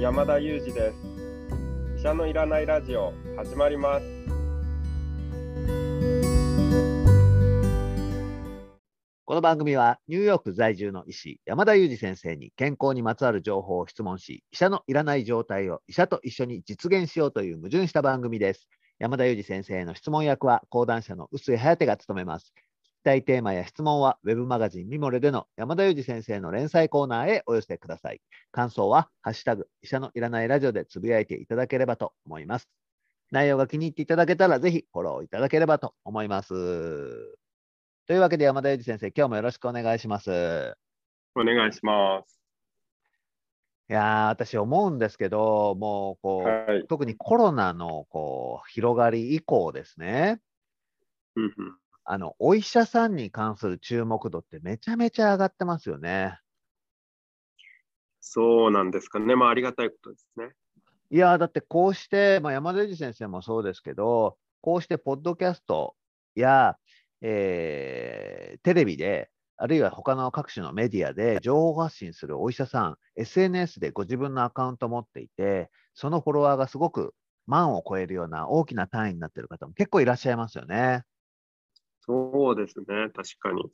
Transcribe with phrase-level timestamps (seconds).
[0.00, 0.96] 山田裕二です。
[1.98, 4.06] 医者のいらないラジオ始まります。
[9.26, 18.70] この番組はニューヨーク在住の医師山田裕二先生に健康にまつわる情報を質問し医者のいらない状態を医者と一緒に実現しようという矛盾した番組です。
[18.98, 22.54] 山田裕二先生の質問役は講談社の臼井颯が務めます。
[23.00, 28.20] きたいテーマや質問は、ウェブマガジンミモレでの山田裕二先生の連載コーナーへお寄せください。
[28.52, 32.68] 感想は、ハッシュタグ、医者のいらないラジオでつぶやいていただければと思います。
[33.30, 36.50] 内容が気に入っていただけたら、ぜひフォローいただければと思います。
[38.06, 40.74] というわけで、山田裕二先生、今日もよろしくお願いします。
[41.34, 42.38] お願いします。
[43.88, 50.40] いや私思うんですけど、もうこう、はい、特にコロナのこう広がり以降ですね、
[52.12, 56.40] あの、お医者さんに関する注目度ってめちゃめちゃ上がってますよね。
[58.18, 59.36] そうなんですかね。
[59.36, 60.50] まあ、ありがたいことですね。
[61.12, 65.94] いや、だってこうして、まあ、山田裕二先生もそうですけど、こうしてポッドキャスト
[66.34, 66.76] や、
[67.20, 77.14] えー、テレビで、あるいは他の各種のメディアで情報発信するお医者さん、SNS でご自分のアカウントを持っていて、そのフォロワーがすごく
[77.46, 81.04] 万を超えるような大きな単位になっている方も結構いらっしゃいますよね。
[82.00, 83.64] そうですね、確かに。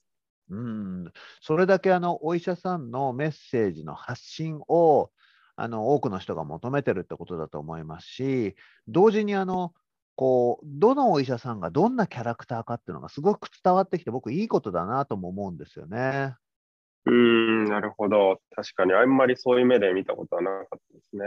[0.48, 5.10] うん、それだけあのお医者さんのメッセージの発信を
[5.56, 8.54] あの多くの人が求めてるってことだと思いますし、
[8.86, 9.72] 同時にあの
[10.14, 16.34] こうどのお医者さんがどんなキャラクターかっていうのがすごく伝わってきて、僕、いいことだなとも思うんですよね。
[17.04, 18.41] うん、なるほど。
[18.54, 21.27] 確かに、あんまりそういう目で見たことはなかったですね。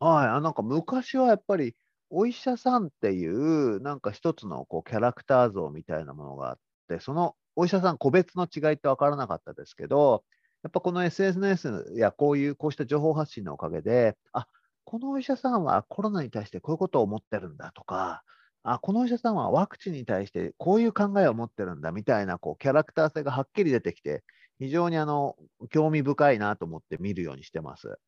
[0.00, 1.74] はい、あなんか昔はやっぱり
[2.10, 10.24] お医者さんっていう、なんか一つのこうキャラクター像みたいなものがあって、そのお医者さん個別の違いって分からなかったですけど、
[10.62, 14.46] やっぱこの SNS やこういう、こうした情報発信のおかげで、あ
[14.84, 18.22] このお医者さんはコロナに対してこういうことを思ってるんだとか、
[18.62, 24.24] あこのお医者さんはワクチンに対してこういう考えを持ってるんだみたいなこうキャラクター性がはっきり出てきて、
[24.58, 25.36] 非常にあの
[25.70, 27.98] 興味深いなと思って見るようにしてます。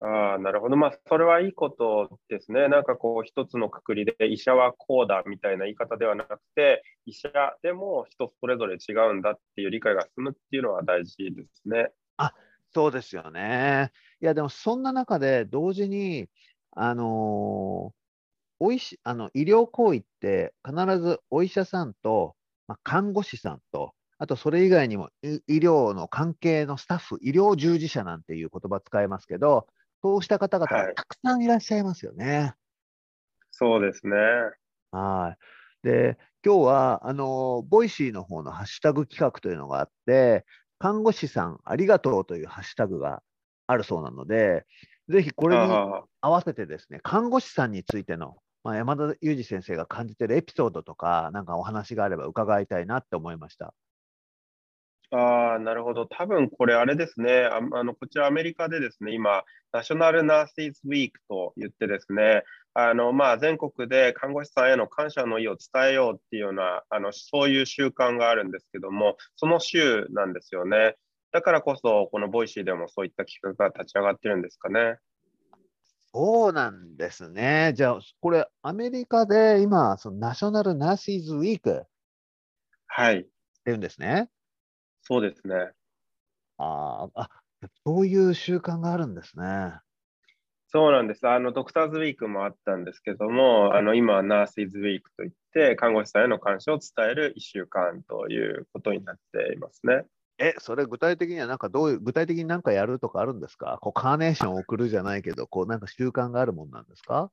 [0.00, 0.76] ああ、なるほど。
[0.76, 2.68] まあ、それはいいことですね。
[2.68, 7.30] なんかこう、一つのくくりで、医者はこうだみたいな言い方ではなくて、医者
[7.62, 11.90] でも人それぞれ違うんだっていう理解が進むっていうのは大事ですね。
[12.18, 12.34] あ
[12.74, 13.90] そうですよね。
[14.20, 16.28] いや、でもそんな中で、同時に、
[16.78, 17.94] あの
[18.58, 22.36] おいしあの医療行為って必ずお医者さんと、
[22.68, 29.66] まあ、看護師さんと、あとそれ以外にも医療の関係のスタッフ、医療従事者なんていう言葉使いますけど、
[30.02, 32.38] そうした方々がたくさんいらっしゃいますよね。
[32.38, 32.54] はい、
[33.50, 34.16] そうですね。
[34.90, 35.36] は
[35.82, 35.86] い。
[35.86, 40.46] で、今日は、あの、 Voicy の方のハッシュタグ企画というのがあって、
[40.78, 43.22] 看護師さんありがとうというハッシュタグが
[43.66, 44.64] あるそうなので、
[45.08, 45.72] ぜひこれに
[46.20, 53.74] 合わせてですね、看護師さんについての、まあ、山田裕二先生が感じているエピソードとか、なんかお話があれば伺いたいなって思いました。
[55.10, 56.06] ああ、なるほど。
[56.06, 57.44] 多分これあれですね。
[57.44, 62.42] ああの、こちらアメリカでですね、今、National Nurses Week と言ってですね、
[62.74, 70.96] あの、まあ、全国で看護師さんへの感謝の意を伝えようっていうような、あの、そういう習慣があるんですけども、その週なんですよね。
[71.32, 74.96] だからこそ、この Voicy でもそういった企画が立ち上がってるんですかね。
[76.12, 77.72] そうなんですね。
[77.76, 81.84] じゃあ、これ、アメリカで今、その National Nurses Week
[82.86, 83.20] はい。
[83.20, 83.24] っ
[83.64, 84.30] ていうんですね。
[85.08, 85.70] そうですね。
[86.58, 87.28] ああ、
[87.84, 89.80] そういう習慣があるんですね。
[90.68, 91.26] そうなんです。
[91.28, 100.06] あの、ドクターズウィークもあったんですけども、あの、今はナースイズウィークといって、看護師さんへの感謝を伝える1週間ということになっていますね。
[100.38, 103.78] え、それ具体的にはなんかどういう、具体的に何かやるとかあるんですか？
[103.80, 107.30] こうカーネーションを送るじゃないけど、こうなんか習慣があるもんなんですか？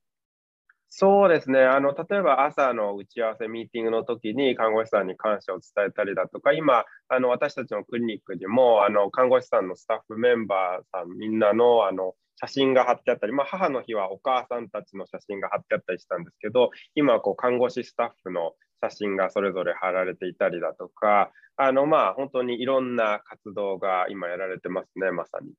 [0.95, 18.51] そうですねあの例えば朝の打ち合わせ、ミーティングの時に看護師さんに感謝を伝えたりだとか、今、あの私たちのクリニックにもあの看護師さんのスタッフメンバーさんみんなのあの写真が貼ってあったり、まあ、母の日はお母さんたちの写真が貼ってあったりしたんですけど、今こう看護師スタッフの
[18.83, 25.53] 写真がそれぞれ貼られていたりだとか、あのまあ本当にいろんな活動が今やられてますね、まさに。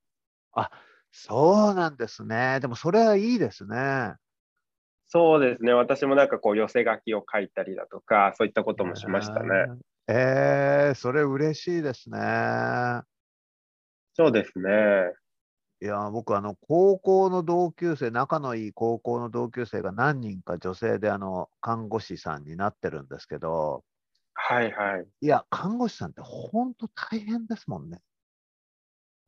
[0.52, 0.70] あ
[1.10, 2.60] そうなんですね。
[2.60, 4.14] でもそれはいいですね。
[5.14, 5.72] そうですね。
[5.72, 9.48] 私もなんかこう寄せ書きを書いたりだとか、そういったこともしましたね。
[10.08, 12.18] えー、それ嬉しいですね。
[14.14, 14.70] そうですね。
[15.80, 23.84] いや、僕、あの、高校の同級生、仲のいい高校の同級生が何人か女性で、あの、看護師さんになってるんですけど、
[24.34, 25.06] はいはい。
[25.20, 28.00] いや、看護師さんって本当大変ですもんね。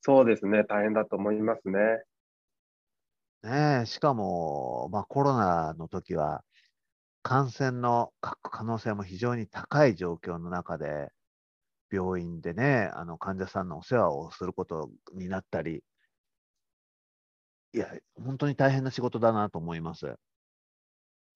[0.00, 0.64] そうですね。
[0.64, 1.78] 大変だと思いますね。
[3.42, 6.44] ねえ、しかも、まあ、コロナの時は、
[7.22, 11.12] 感染の可能性も非常に高い状況の中で、
[11.92, 15.84] 病院でね、あの患者さんのお世話をすることになったり、
[17.72, 20.16] いや、本当に大変な仕事だなと思います。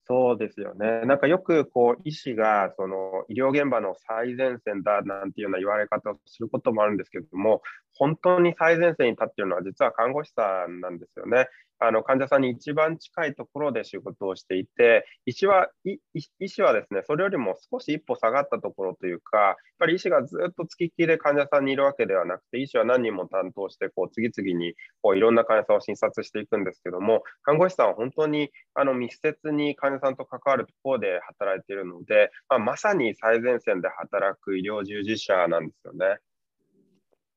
[0.07, 1.01] そうですよね。
[1.05, 7.61] なんかよくこう医師がその医療現場の最前線だなんていうような言われ方をすることもあるんですけれども、
[7.93, 11.47] 本当に最前線に立っているのは実は看護師さんなんですよね。
[11.83, 15.99] あの患者さんに一番近いところで仕事をしていて、医師は医
[16.47, 36.17] 師はですね、それよりも少し一歩下がったところというか、やっぱり医師がずっと付きっきりで患者さんにいるわけではなくて、医師は何人も担当して、こう次々にこういろんな患者さんを診察していくんですけども、看護師さんは本当にあの密接に患者さんと関わるところで働いているので、まあ、まさに最前線で働く医療従事者なんですよね。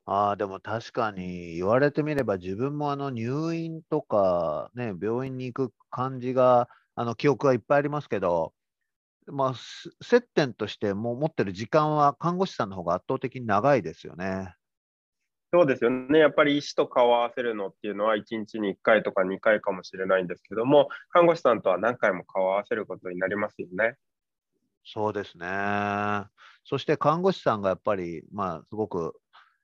[0.07, 8.53] ああ、でも確かに言われてみれば、自分もあの入院とか、ね、病院に行く感じが、あの記憶はいっぱいありますけど、
[9.27, 9.55] まあ、
[10.03, 14.55] 接点としても持ってる時間は看護師さんの方が圧倒的に長いですよね。
[15.55, 16.19] そうですよね。
[16.19, 23.95] やっぱり医師と顔を合わせるのっていうのは、1日に1回とか2回かもしれないんですけども、看護師さんとは何回も顔を合わせることになりますよね。
[24.85, 25.47] そうですね。
[26.65, 29.15] そして看護師さんがやっぱり、まあ、すごく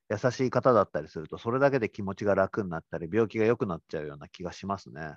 [0.08, 5.16] 優しい方だったりすると、それだけで気持ちが楽になったり、病気が良くなっちゃうような気がしますね。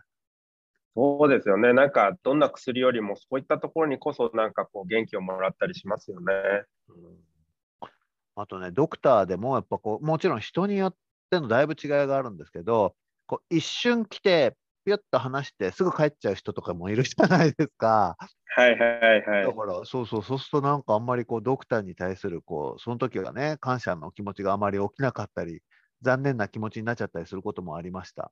[0.96, 1.74] そうですよね。
[1.74, 6.34] なんか、どんな薬よりも、そういったところにこそ、なんかこう、元気をもらったりしますよね。
[6.90, 7.33] うん、
[8.36, 10.96] あとね、ドクターでも、やっぱこう、もちろん人によっ
[11.30, 12.96] てのだいぶ違いがあるんですけど、
[13.26, 18.18] こう一瞬来て、ぴゅっと話してすぐ帰っちゃう人とかもいるじゃないですか。
[18.56, 18.86] はいは
[19.16, 19.46] いはい。
[19.48, 25.62] だから、そうそう、そうするとなんかあんまりこう、ドクターに対する、こう、その時はね、感謝の気持ちがあまり起きなかったり、
[26.02, 28.32] 残念な気持ちになっちゃったりすることもありました。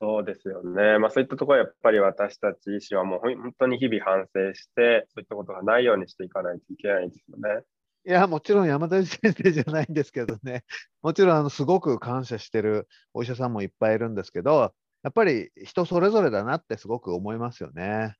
[0.00, 0.98] そうですよね。
[0.98, 7.62] まあそういったところはやっぱり私たち医師はもう本当に日々反省して、そういったことがないようにしていかないといけないですよね。
[8.04, 10.64] いや、もちろん山田先生じゃないんですけどね、
[11.02, 18.16] もちろんあのすごく感謝してるお医者さんもいっぱいいるんですけど、やっぱり人それぞれだなってすごく思いますよね。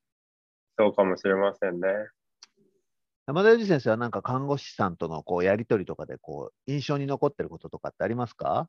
[0.79, 1.88] そうかもしれませんね。
[3.26, 8.69] 山田裕二先生はなんか看護師さんとのこうやり取りとかでこう印象に残ってることとかってありますか？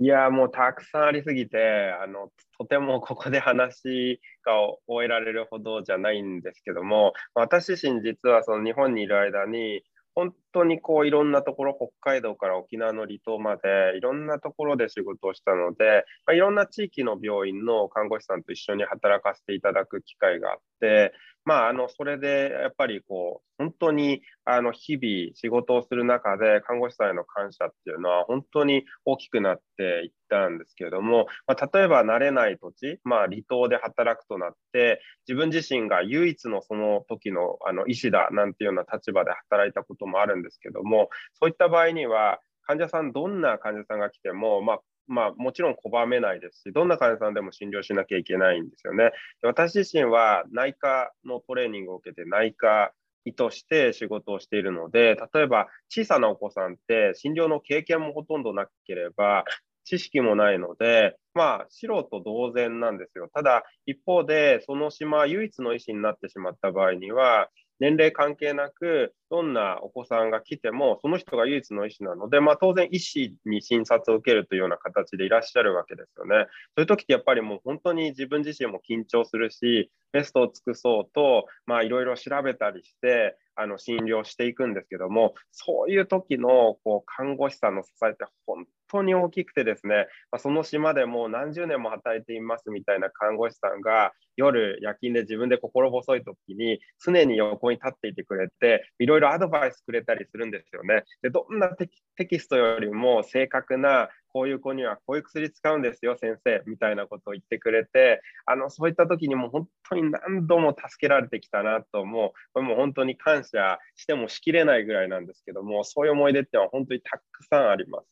[0.00, 4.52] いや、もうたくさんありすぎて、あの、とてもここで話が
[4.86, 9.84] 終えられるほどじゃないんですけども、私自身実はその日本にいる間に、
[10.14, 21.12] 本当にこういろんなところ、北海道から沖縄の離島までいろんなところで仕事をしたので、まあ、いろんな地域の病院の看護師さんと一緒に働かせていただく機会があって、
[21.44, 44.78] まあ、あのそれでやっぱりこう本当にあの日々仕事をする中で看護師さんへの感謝っていうのは本当に大きくなっていったんですけれども、まあ、例えば慣れない土地、まあ、離島で働くとなって自分自身が唯一のその時のあの医師だなんていうような立場で働いたこともあるんですけどもそういった場合には患者さんどんな患者さんが来ても、まあ、
[45.08, 49.10] まあ、もちろん拒めないですし、どんな患者さんでも診療しなきゃいけないんですよね。
[49.42, 52.92] 私自身は内科のトレーニングを受けて内科
[53.24, 59.44] 医として仕事をしているので、例えば小さなお子さんって診療の経験もほとんどなければ、
[59.84, 63.28] 知識もないので、まあ、素人同然なんですよ。
[63.34, 67.48] ただ、一方で、その島唯一の医師になってしまった場合には、
[67.80, 76.44] 年齢関係なく、どんなお子さんが来ても、その人が唯一の医師なので、まあ、当然、医師に診察を受けるというような形でいらっしゃるわけですよね。
[76.74, 81.46] そういう時ってやっぱりもう本当に自分自身も緊張するし、ベストを尽くそうと、
[81.82, 101.04] いろいろ調べたりして、あの診療していくんですけども、そういう時のこう看護師さんの支えって本当に大きくてですね、まあ、その島でもう何十年も働いていますみたいな看護師さんが夜夜勤で自分で心細い時に常に横に立っていてくれていろいろアドバイスくれたりするんですよね。
[101.22, 101.88] でどんなテ
[102.26, 118.06] キストよりも正確なこういう子にはこういう薬使うんですよ先生みたいなことを言ってくれてあのそういった時にも本当に何度も助けられてきたなともうこれも本当に感謝してもしきれないぐらいなんですけどもそういう思い出ってのは本当にたくさんあります。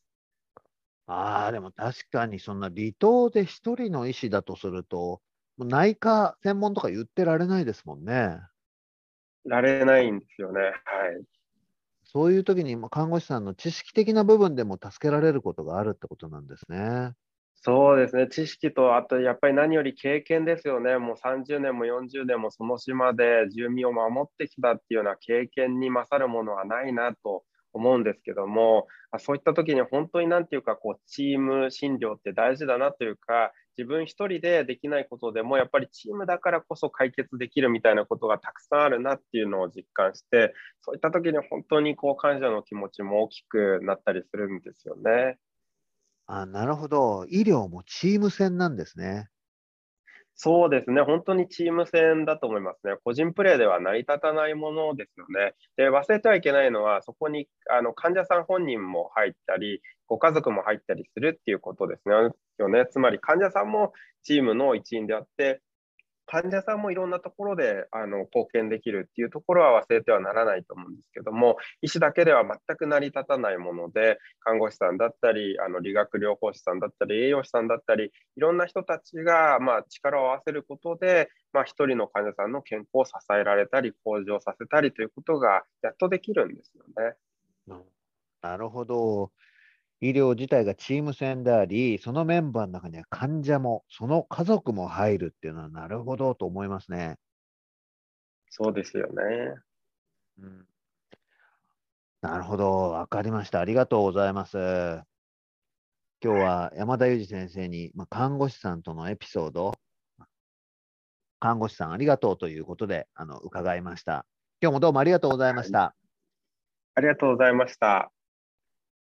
[1.12, 5.20] ああ、でも確かにそんな離島で一人の医師だとすると、
[5.58, 8.38] 内科専門とか言ってられないですもんね。
[9.44, 10.60] られないんですよね。
[10.60, 10.74] はい。
[12.04, 17.12] そういう時に看護師さんの知識的な部分でも助けられることがあるってことなんですね。
[17.62, 27.44] そうですね、知識と、あとやっぱり何より経験ですよね、もう30年も40年もその島で住民を守ってきたっていうような経験に勝るものはないなと
[27.74, 45.38] 思うんですけども、そういった時に本当になんていうか、こう、チーム診療って大事だなというか、自分一人でできないことでも、やっぱりチームだからこそ解決できるみたいなことがたくさんあるなっていうのを実感して、そういった時に本当にこう感謝の気持ちも大きくなったりするんですよね。
[46.26, 47.24] あなるほど。
[47.30, 49.30] 医療もチーム戦なんですね。
[50.42, 52.94] そうですね、本当にチーム戦だと思いますね。
[53.04, 55.52] 個人プレーでは成り立たないものですよね。
[55.76, 62.14] で、忘れてはいけないのは、そこにあの患者さん本人も入ったり、ご家族も入ったりするっていうことですね。
[62.58, 63.92] よねつまり患者さんも
[64.22, 65.60] チームの一員であって、
[66.30, 87.16] 患者さんもいろんなところであの貢献できるっていうところは忘れてはならないと思うんですけども、医師だけでは全く成り立たないもので、看護師さんだったり、あの理学療法士さんだったり、栄養士さんだったり、いろんな人たちが、まあ、力を合わせることで、まあ、1人の患者さんの健康を支えられたり、向上させたりということがやっとできるんですよね。
[88.40, 89.32] なるほど。
[90.00, 97.18] 医療自体がチーム戦であり、そのメンバーの中には患者も、その家族も入るっていうのは、なるほどと思いますね。
[98.48, 99.54] そうですよね。
[100.38, 100.66] うん、
[102.22, 103.60] なるほど、わかりました。
[103.60, 104.56] ありがとうございます。
[106.22, 109.72] 今日は山田裕二先生に、まあ、看護師さんとのエピソード、
[111.40, 114.26] 看護師さんありがとうということであの伺いました。
[114.62, 115.78] 今日もどうもありがとうございました。
[115.78, 115.92] はい、
[116.96, 118.12] ありがとうございました。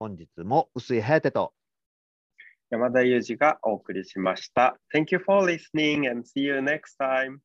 [0.03, 1.53] 本日も薄い颯と
[2.71, 4.77] 山田裕二がお送りしました。
[4.93, 7.39] Thank you for listening and see you next time.